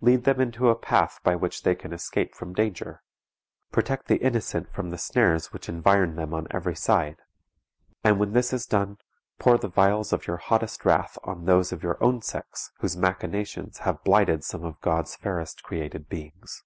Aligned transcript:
Lead 0.00 0.24
them 0.24 0.40
into 0.40 0.68
a 0.68 0.74
path 0.74 1.20
by 1.22 1.36
which 1.36 1.62
they 1.62 1.76
can 1.76 1.92
escape 1.92 2.34
from 2.34 2.52
danger; 2.54 3.04
protect 3.70 4.08
the 4.08 4.16
innocent 4.16 4.68
from 4.72 4.90
the 4.90 4.98
snares 4.98 5.52
which 5.52 5.68
environ 5.68 6.16
them 6.16 6.34
on 6.34 6.48
every 6.50 6.74
side. 6.74 7.18
And 8.02 8.18
when 8.18 8.32
this 8.32 8.52
is 8.52 8.66
done, 8.66 8.98
pour 9.38 9.58
the 9.58 9.68
vials 9.68 10.12
of 10.12 10.26
your 10.26 10.38
hottest 10.38 10.84
wrath 10.84 11.16
on 11.22 11.44
those 11.44 11.70
of 11.70 11.84
your 11.84 12.02
own 12.02 12.20
sex 12.20 12.72
whose 12.80 12.96
machinations 12.96 13.78
have 13.86 14.02
blighted 14.02 14.42
some 14.42 14.64
of 14.64 14.80
God's 14.80 15.14
fairest 15.14 15.62
created 15.62 16.08
beings. 16.08 16.64